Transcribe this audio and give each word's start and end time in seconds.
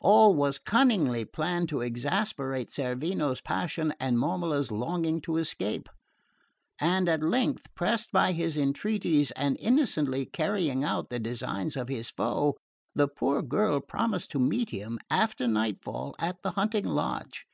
All 0.00 0.34
was 0.34 0.58
cunningly 0.58 1.24
planned 1.24 1.70
to 1.70 1.80
exasperate 1.80 2.68
Cerveno's 2.68 3.40
passion 3.40 3.94
and 3.98 4.18
Momola's 4.18 4.70
longing 4.70 5.18
to 5.22 5.38
escape; 5.38 5.88
and 6.78 7.08
at 7.08 7.22
length, 7.22 7.68
pressed 7.74 8.12
by 8.12 8.32
his 8.32 8.58
entreaties 8.58 9.30
and 9.30 9.56
innocently 9.58 10.26
carrying 10.26 10.84
out 10.84 11.08
the 11.08 11.18
designs 11.18 11.74
of 11.74 11.88
his 11.88 12.10
foe, 12.10 12.54
the 12.94 13.08
poor 13.08 13.40
girl 13.40 13.80
promised 13.80 14.30
to 14.32 14.38
meet 14.38 14.68
him 14.68 14.98
after 15.10 15.48
night 15.48 15.82
fall 15.82 16.14
at 16.18 16.36
the 16.42 16.50
hunting 16.50 16.84
lodge. 16.84 17.46